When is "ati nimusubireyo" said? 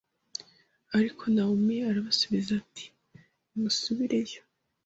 2.61-4.41